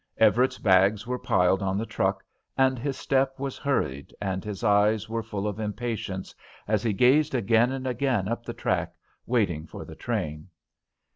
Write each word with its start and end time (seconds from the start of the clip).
Everett's 0.17 0.57
bags 0.57 1.05
were 1.05 1.19
piled 1.19 1.61
on 1.61 1.77
the 1.77 1.85
truck, 1.85 2.25
and 2.57 2.79
his 2.79 2.97
step 2.97 3.37
was 3.39 3.59
hurried 3.59 4.15
and 4.19 4.43
his 4.43 4.63
eyes 4.63 5.07
were 5.07 5.21
full 5.21 5.47
of 5.47 5.59
impatience, 5.59 6.33
as 6.67 6.81
he 6.81 6.91
gazed 6.91 7.35
again 7.35 7.71
and 7.71 7.85
again 7.85 8.27
up 8.27 8.43
the 8.43 8.53
track, 8.55 8.95
watching 9.27 9.67
for 9.67 9.85
the 9.85 9.93
train. 9.95 10.47